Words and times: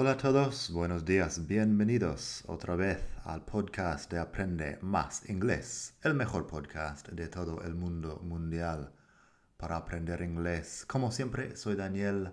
Hola 0.00 0.12
a 0.12 0.16
todos, 0.16 0.70
buenos 0.70 1.04
días, 1.04 1.48
bienvenidos 1.48 2.44
otra 2.46 2.76
vez 2.76 3.02
al 3.24 3.44
podcast 3.44 4.08
de 4.08 4.20
Aprende 4.20 4.78
Más 4.80 5.28
Inglés, 5.28 5.96
el 6.04 6.14
mejor 6.14 6.46
podcast 6.46 7.08
de 7.08 7.26
todo 7.26 7.60
el 7.62 7.74
mundo 7.74 8.20
mundial 8.22 8.92
para 9.56 9.76
aprender 9.76 10.22
inglés. 10.22 10.84
Como 10.86 11.10
siempre, 11.10 11.56
soy 11.56 11.74
Daniel, 11.74 12.30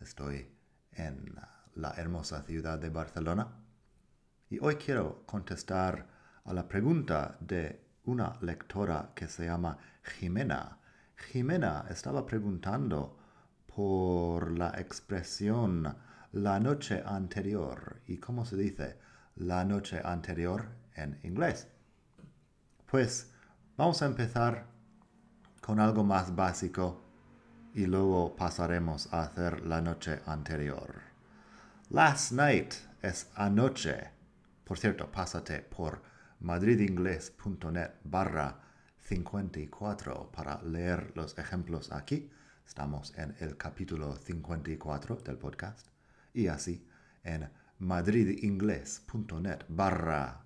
estoy 0.00 0.48
en 0.92 1.34
la 1.74 1.92
hermosa 1.98 2.42
ciudad 2.44 2.78
de 2.78 2.88
Barcelona 2.88 3.46
y 4.48 4.58
hoy 4.62 4.76
quiero 4.76 5.22
contestar 5.26 6.06
a 6.44 6.54
la 6.54 6.66
pregunta 6.66 7.36
de 7.40 7.78
una 8.04 8.38
lectora 8.40 9.12
que 9.14 9.28
se 9.28 9.44
llama 9.44 9.76
Jimena. 10.02 10.78
Jimena 11.14 11.84
estaba 11.90 12.24
preguntando 12.24 13.18
por 13.66 14.50
la 14.50 14.70
expresión 14.78 15.94
la 16.32 16.60
noche 16.60 17.02
anterior. 17.04 18.00
¿Y 18.06 18.18
cómo 18.18 18.44
se 18.44 18.56
dice 18.56 18.98
la 19.36 19.64
noche 19.64 20.00
anterior 20.04 20.68
en 20.94 21.18
inglés? 21.22 21.68
Pues 22.86 23.32
vamos 23.76 24.02
a 24.02 24.06
empezar 24.06 24.66
con 25.60 25.80
algo 25.80 26.04
más 26.04 26.34
básico 26.34 27.02
y 27.74 27.86
luego 27.86 28.34
pasaremos 28.36 29.12
a 29.12 29.22
hacer 29.22 29.66
la 29.66 29.80
noche 29.80 30.20
anterior. 30.26 31.02
Last 31.90 32.32
night 32.32 32.74
es 33.02 33.30
anoche. 33.34 34.10
Por 34.64 34.78
cierto, 34.78 35.10
pásate 35.10 35.60
por 35.60 36.02
madridingles.net 36.40 37.90
barra 38.04 38.60
54 38.98 40.30
para 40.32 40.60
leer 40.62 41.12
los 41.14 41.38
ejemplos 41.38 41.92
aquí. 41.92 42.30
Estamos 42.66 43.16
en 43.16 43.36
el 43.40 43.56
capítulo 43.56 44.16
54 44.16 45.16
del 45.16 45.38
podcast 45.38 45.95
y 46.36 46.48
así 46.48 46.86
en 47.24 47.50
madridingles.net 47.78 49.64
barra 49.68 50.44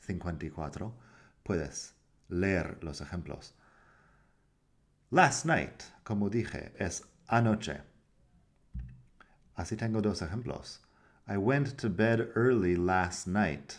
54 0.00 0.94
puedes 1.42 1.94
leer 2.28 2.78
los 2.82 3.00
ejemplos. 3.00 3.54
Last 5.10 5.46
night, 5.46 5.82
como 6.04 6.28
dije, 6.28 6.72
es 6.78 7.04
anoche. 7.26 7.80
Así 9.56 9.76
tengo 9.76 10.02
dos 10.02 10.22
ejemplos. 10.22 10.80
I 11.26 11.36
went 11.36 11.76
to 11.78 11.88
bed 11.88 12.32
early 12.36 12.76
last 12.76 13.26
night. 13.26 13.72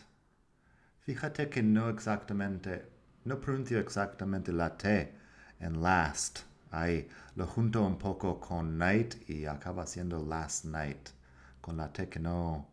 Fíjate 1.06 1.50
que 1.50 1.62
no 1.62 1.90
exactamente, 1.90 2.90
no 3.23 3.40
pronuncio 3.40 3.80
exactamente 3.80 4.52
la 4.52 4.78
T 4.78 5.14
en 5.59 5.81
last. 5.81 6.40
Ahí 6.72 7.08
lo 7.36 7.46
junto 7.46 7.86
un 7.86 7.98
poco 7.98 8.40
con 8.40 8.78
night 8.78 9.30
y 9.30 9.46
acaba 9.46 9.86
siendo 9.86 10.23
last 10.23 10.66
night 10.66 11.12
con 11.62 11.78
la 11.78 11.88
T 11.88 12.08
que 12.08 12.20
no, 12.20 12.67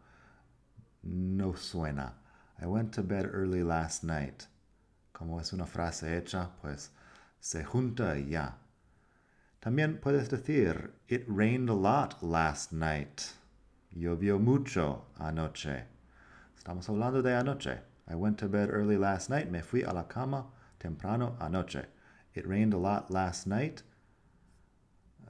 suena. 1.03 2.13
I 2.61 2.67
went 2.67 2.93
to 2.95 3.03
bed 3.03 3.27
early 3.33 3.63
last 3.63 4.03
night. 4.03 4.47
Como 5.13 5.39
es 5.39 5.53
una 5.53 5.65
frase 5.65 6.17
hecha, 6.17 6.51
pues 6.61 6.91
se 7.41 7.63
junta 7.63 8.19
ya. 8.19 8.55
También 9.61 10.01
puedes 10.01 10.29
decir, 10.29 10.91
it 11.09 11.25
rained 11.27 11.69
a 11.69 11.75
lot 11.75 12.23
last 12.23 12.73
night. 12.73 13.33
Llovió 13.97 14.41
mucho 14.41 15.05
anoche. 15.19 15.85
Estamos 16.57 16.89
hablando 16.89 17.23
de 17.23 17.31
anoche. 17.31 17.81
I 18.09 18.15
went 18.15 18.39
to 18.39 18.49
bed 18.49 18.71
early 18.71 18.97
last 18.97 19.29
night. 19.31 19.51
Me 19.51 19.61
fui 19.61 19.83
a 19.83 19.93
la 19.93 20.05
cama 20.05 20.47
temprano 20.79 21.37
anoche. 21.41 21.85
It 22.35 22.47
rained 22.47 22.73
a 22.73 22.79
lot 22.79 23.11
last 23.11 23.47
night. 23.47 23.83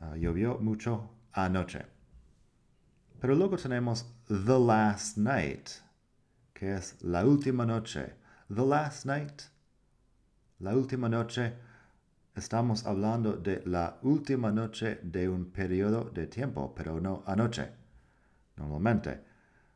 Uh, 0.00 0.14
llovió 0.14 0.60
mucho 0.60 1.08
anoche. 1.34 1.84
Pero 3.20 3.34
luego 3.34 3.56
tenemos 3.56 4.04
the 4.28 4.58
last 4.58 5.16
night, 5.16 5.80
que 6.54 6.76
es 6.76 7.02
la 7.02 7.24
última 7.24 7.66
noche. 7.66 8.12
The 8.48 8.64
last 8.64 9.06
night, 9.06 9.42
la 10.60 10.76
última 10.76 11.08
noche, 11.08 11.54
estamos 12.36 12.86
hablando 12.86 13.32
de 13.36 13.62
la 13.66 13.98
última 14.02 14.52
noche 14.52 15.00
de 15.02 15.28
un 15.28 15.46
periodo 15.46 16.12
de 16.14 16.28
tiempo, 16.28 16.72
pero 16.76 17.00
no 17.00 17.24
anoche. 17.26 17.68
Normalmente. 18.56 19.18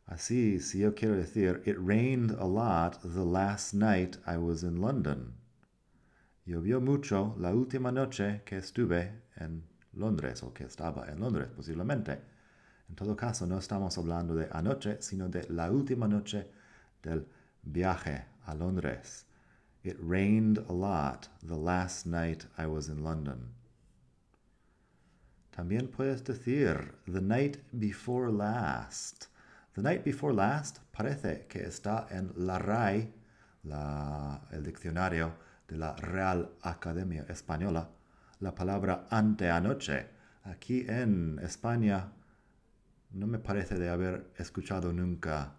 Así, 0.07 0.61
si 0.61 0.79
yo 0.81 0.95
quiero 0.95 1.17
decir, 1.17 1.63
it 1.65 1.77
rained 1.79 2.31
a 2.33 2.47
lot 2.47 3.01
the 3.03 3.25
last 3.25 3.75
night 3.75 4.19
I 4.25 4.37
was 4.37 4.63
in 4.63 4.81
London. 4.81 5.35
Llovió 6.47 6.81
mucho 6.81 7.35
la 7.39 7.53
última 7.53 7.91
noche 7.91 8.43
que 8.45 8.59
estuve 8.59 9.23
en 9.37 9.65
Londres 9.95 10.43
o 10.45 10.53
que 10.53 10.65
estaba 10.65 11.09
en 11.09 11.19
Londres, 11.19 11.49
posiblemente. 11.57 12.32
En 12.89 12.95
todo 12.95 13.17
caso, 13.17 13.47
no 13.47 13.59
estamos 13.59 13.97
hablando 13.99 14.35
de 14.35 14.49
anoche, 14.53 15.01
sino 15.01 15.29
de 15.29 15.47
la 15.49 15.71
última 15.71 16.07
noche 16.07 16.49
del 17.03 17.27
viaje 17.63 18.27
a 18.47 18.55
Londres. 18.55 19.25
It 19.85 19.97
rained 20.01 20.59
a 20.59 20.73
lot 20.73 21.29
the 21.43 21.57
last 21.57 22.07
night 22.07 22.47
I 22.57 22.67
was 22.67 22.89
in 22.89 23.03
London. 23.03 23.55
También 25.51 25.89
puedes 25.89 26.23
decir 26.23 26.95
the 27.07 27.21
night 27.21 27.59
before 27.79 28.31
last. 28.31 29.29
The 29.75 29.83
night 29.83 30.05
before 30.05 30.33
last 30.33 30.81
parece 30.93 31.47
que 31.49 31.67
está 31.67 32.07
en 32.11 32.33
la 32.37 32.59
RAI, 32.59 33.13
el 34.53 34.63
diccionario 34.63 35.33
de 35.69 35.77
la 35.77 35.95
Real 35.97 36.49
Academia 36.63 37.25
Española, 37.29 37.89
la 38.41 38.55
palabra 38.55 39.07
anteanoche. 39.11 40.07
Aquí 40.45 40.85
en 40.89 41.39
España 41.43 42.13
no 43.15 43.27
me 43.27 43.39
parece 43.39 43.79
de 43.79 43.89
haber 43.89 44.33
escuchado 44.39 44.93
nunca 44.93 45.55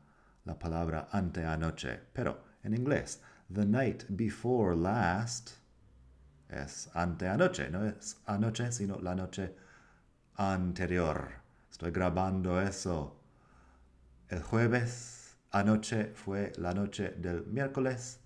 la 0.46 0.58
palabra 0.58 1.08
anteanoche, 1.12 2.00
pero 2.14 2.44
en 2.64 2.74
inglés, 2.74 3.22
the 3.54 3.66
night 3.66 4.06
before 4.10 4.76
last 4.76 5.52
es 6.50 6.90
anteanoche, 6.94 7.70
no 7.70 7.86
es 7.86 8.18
anoche, 8.26 8.72
sino 8.72 9.00
la 9.00 9.16
noche 9.16 9.56
anterior. 10.38 11.42
Estoy 11.72 11.92
grabando 11.92 12.60
eso 12.62 13.20
el 14.30 14.42
jueves, 14.42 15.36
anoche 15.52 16.14
fue 16.16 16.52
la 16.58 16.74
noche 16.74 17.14
del 17.18 17.46
miércoles, 17.46 18.20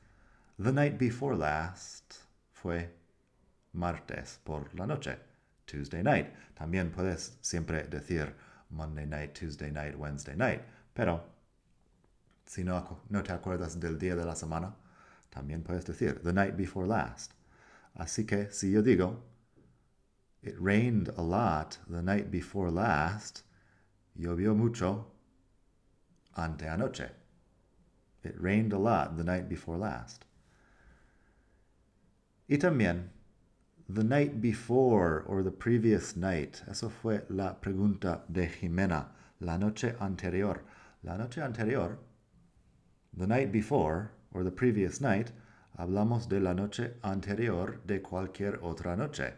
the 0.58 0.72
night 0.72 0.98
before 0.98 1.36
last 1.36 2.16
fue 2.52 2.90
martes 3.74 4.40
por 4.44 4.74
la 4.74 4.86
noche, 4.86 5.18
Tuesday 5.66 6.02
night. 6.02 6.28
También 6.56 6.92
puedes 6.92 7.38
siempre 7.42 7.84
decir 7.84 8.34
Monday 8.70 9.06
night, 9.06 9.34
Tuesday 9.34 9.72
night, 9.72 9.98
Wednesday 9.98 10.36
night. 10.36 10.62
Pero 10.94 11.22
si 12.46 12.64
no, 12.64 13.02
no 13.10 13.22
te 13.22 13.34
acuerdas 13.34 13.80
del 13.80 13.98
día 13.98 14.16
de 14.16 14.26
la 14.26 14.34
semana, 14.34 14.74
también 15.32 15.64
puedes 15.64 15.86
decir 15.86 16.22
the 16.24 16.34
night 16.34 16.56
before 16.56 16.88
last. 16.88 17.34
Así 17.98 18.26
que 18.28 18.52
si 18.52 18.72
yo 18.72 18.82
digo, 18.82 19.18
it 20.42 20.56
rained 20.60 21.10
a 21.18 21.22
lot 21.22 21.78
the 21.90 22.02
night 22.02 22.32
before 22.32 22.72
last, 22.72 23.44
llovió 24.18 24.56
mucho 24.56 25.06
anteanoche. 26.36 27.10
It 28.24 28.36
rained 28.40 28.74
a 28.74 28.78
lot 28.78 29.18
the 29.18 29.24
night 29.24 29.48
before 29.48 29.78
last. 29.78 30.26
Y 32.50 32.58
también 32.58 33.10
the 33.90 34.04
night 34.04 34.42
before 34.42 35.24
or 35.28 35.44
the 35.44 35.52
previous 35.52 36.16
night. 36.16 36.62
Eso 36.70 36.90
fue 36.90 37.22
la 37.30 37.54
pregunta 37.54 38.22
de 38.32 38.48
Jimena. 38.48 39.08
La 39.40 39.58
noche 39.58 39.96
anterior. 40.00 40.64
La 41.04 41.16
noche 41.16 41.38
anterior, 41.38 42.00
the 43.16 43.28
night 43.28 43.52
before 43.52 44.12
or 44.34 44.44
the 44.44 44.52
previous 44.52 45.00
night, 45.00 45.32
hablamos 45.78 46.28
de 46.28 46.40
la 46.40 46.54
noche 46.54 46.96
anterior 47.04 47.80
de 47.86 48.00
cualquier 48.00 48.60
otra 48.62 48.98
noche. 48.98 49.34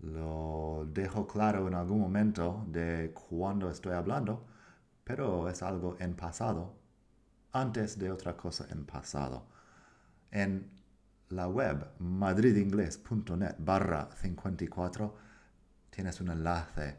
Lo 0.00 0.88
dejo 0.92 1.28
claro 1.28 1.66
en 1.66 1.74
algún 1.74 2.00
momento 2.00 2.64
de 2.70 3.12
cuando 3.12 3.68
estoy 3.68 3.92
hablando, 3.92 4.44
pero 5.04 5.48
es 5.48 5.62
algo 5.62 5.96
en 6.00 6.14
pasado, 6.14 6.74
antes 7.52 7.98
de 7.98 8.10
otra 8.10 8.36
cosa 8.36 8.66
en 8.70 8.84
pasado. 8.84 9.44
En 10.32 10.77
la 11.30 11.46
web 11.46 11.86
madridingles.net 11.98 13.56
barra 13.58 14.08
54 14.14 15.14
tienes 15.90 16.20
un 16.20 16.30
enlace 16.30 16.96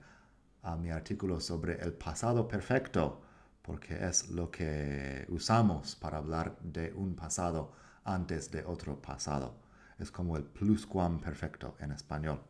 a 0.63 0.75
mi 0.75 0.91
artículo 0.91 1.39
sobre 1.39 1.81
el 1.81 1.93
pasado 1.93 2.47
perfecto, 2.47 3.21
porque 3.61 4.05
es 4.05 4.29
lo 4.29 4.51
que 4.51 5.25
usamos 5.29 5.95
para 5.95 6.17
hablar 6.17 6.57
de 6.61 6.93
un 6.93 7.15
pasado 7.15 7.71
antes 8.03 8.51
de 8.51 8.63
otro 8.63 9.01
pasado. 9.01 9.55
Es 9.97 10.11
como 10.11 10.37
el 10.37 10.43
pluscuamperfecto 10.43 11.75
en 11.79 11.91
español. 11.91 12.41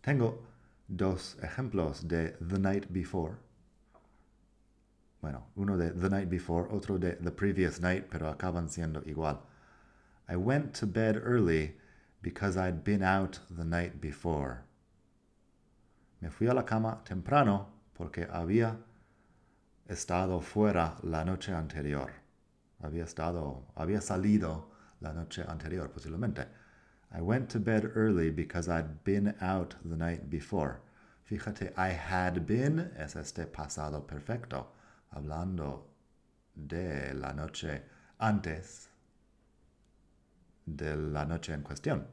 Tengo 0.00 0.42
dos 0.86 1.38
ejemplos 1.42 2.06
de 2.06 2.30
the 2.46 2.58
night 2.58 2.86
before. 2.90 3.36
Bueno, 5.20 5.48
uno 5.56 5.76
de 5.76 5.90
the 5.92 6.10
night 6.10 6.28
before, 6.28 6.68
otro 6.70 6.98
de 6.98 7.12
the 7.12 7.30
previous 7.30 7.80
night, 7.80 8.06
pero 8.10 8.28
acaban 8.28 8.68
siendo 8.68 9.02
igual. 9.06 9.40
I 10.28 10.36
went 10.36 10.74
to 10.74 10.86
bed 10.86 11.18
early 11.22 11.74
because 12.20 12.56
I'd 12.56 12.84
been 12.84 13.02
out 13.02 13.38
the 13.50 13.64
night 13.64 14.00
before. 14.00 14.64
Me 16.20 16.28
fui 16.28 16.48
a 16.48 16.54
la 16.54 16.62
cama 16.62 16.98
temprano 17.04 17.68
porque 17.94 18.26
había 18.30 18.76
estado 19.88 20.42
fuera 20.42 20.96
la 21.02 21.24
noche 21.24 21.52
anterior. 21.52 22.12
Había 22.82 23.04
estado, 23.04 23.62
había 23.76 24.02
salido 24.02 24.64
la 25.00 25.12
noche 25.12 25.44
anterior, 25.48 25.88
posiblemente. 25.88 26.46
I 27.10 27.22
went 27.22 27.48
to 27.50 27.58
bed 27.58 27.90
early 27.94 28.30
because 28.30 28.68
I'd 28.68 29.02
been 29.04 29.34
out 29.40 29.76
the 29.82 29.96
night 29.96 30.28
before. 30.28 30.82
Fíjate, 31.30 31.72
I 31.76 31.88
had 31.88 32.46
been 32.46 32.90
es 32.98 33.16
este 33.16 33.46
pasado 33.50 34.06
perfecto, 34.06 34.66
hablando 35.14 35.84
de 36.54 37.14
la 37.14 37.32
noche 37.32 37.80
antes 38.20 38.88
de 40.76 40.96
la 40.96 41.24
noche 41.24 41.52
en 41.52 41.62
cuestión. 41.62 42.06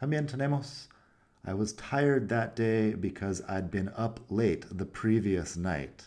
También 0.00 0.26
tenemos 0.26 0.88
I 1.44 1.54
was 1.54 1.72
tired 1.72 2.28
that 2.28 2.54
day 2.54 2.94
because 2.94 3.42
I'd 3.48 3.70
been 3.70 3.88
up 3.96 4.20
late 4.30 4.66
the 4.70 4.84
previous 4.84 5.56
night. 5.56 6.04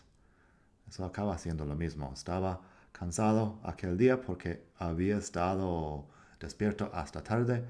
Eso 0.88 1.04
acaba 1.10 1.38
siendo 1.38 1.68
lo 1.68 1.76
mismo. 1.76 2.14
Estaba 2.14 2.60
cansado 2.94 3.60
aquel 3.66 3.98
día 3.98 4.22
porque 4.22 4.60
había 4.80 5.18
estado 5.18 6.06
despierto 6.40 6.90
hasta 6.94 7.22
tarde 7.22 7.66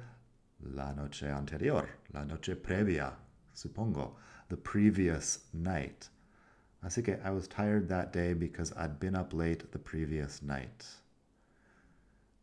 la 0.62 0.94
noche 0.94 1.28
anterior, 1.28 1.90
la 2.14 2.24
noche 2.24 2.56
previa, 2.56 3.14
supongo, 3.56 4.16
the 4.50 4.58
previous 4.58 5.46
night. 5.54 6.10
Así 6.84 7.04
que 7.04 7.20
I 7.24 7.32
was 7.32 7.48
tired 7.48 7.90
that 7.90 8.14
day 8.14 8.34
because 8.34 8.72
I'd 8.78 9.00
been 9.00 9.16
up 9.16 9.34
late 9.34 9.72
the 9.72 9.80
previous 9.80 10.44
night. 10.44 10.86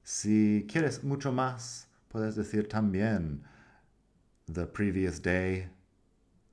Si 0.05 0.67
quieres 0.69 1.05
mucho 1.05 1.33
más, 1.33 1.89
puedes 2.09 2.35
decir 2.35 2.69
también 2.69 3.43
the 4.53 4.67
previous 4.67 5.23
day, 5.23 5.69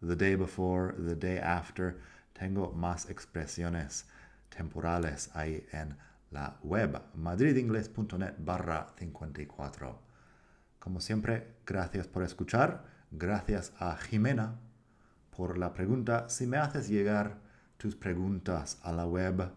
the 0.02 0.16
day 0.16 0.36
before, 0.36 0.94
the 0.94 1.16
day 1.16 1.40
after. 1.40 2.00
Tengo 2.34 2.72
más 2.72 3.10
expresiones 3.10 4.06
temporales 4.50 5.30
ahí 5.34 5.66
en 5.72 5.98
la 6.32 6.58
web 6.64 7.02
madridingles.net 7.16 8.36
barra 8.38 8.88
54. 8.98 10.00
Como 10.78 11.02
siempre, 11.02 11.56
gracias 11.66 12.08
por 12.08 12.24
escuchar. 12.24 12.86
Gracias 13.12 13.74
a 13.80 13.98
Jimena 13.98 14.60
por 15.36 15.58
la 15.58 15.74
pregunta. 15.74 16.30
Si 16.30 16.46
me 16.46 16.58
haces 16.58 16.88
llegar 16.88 17.40
tus 17.78 17.96
preguntas 17.96 18.78
a 18.84 18.92
la 18.92 19.08
web, 19.08 19.52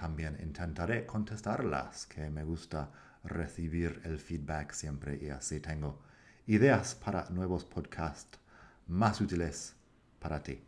también 0.00 0.38
intentaré 0.42 1.04
contestarlas, 1.04 2.06
que 2.06 2.30
me 2.30 2.42
gusta 2.42 2.88
recibir 3.24 4.00
el 4.04 4.18
feedback 4.18 4.72
siempre 4.72 5.18
y 5.20 5.28
así 5.28 5.60
tengo 5.60 6.00
ideas 6.46 6.94
para 6.94 7.28
nuevos 7.28 7.66
podcasts 7.66 8.38
más 8.88 9.20
útiles 9.20 9.74
para 10.18 10.42
ti. 10.42 10.58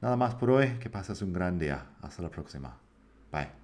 Nada 0.00 0.16
más 0.16 0.34
por 0.34 0.50
hoy, 0.50 0.78
que 0.80 0.88
pases 0.88 1.20
un 1.22 1.32
gran 1.32 1.58
día. 1.58 1.86
Hasta 2.00 2.22
la 2.22 2.30
próxima. 2.30 2.76
Bye. 3.30 3.63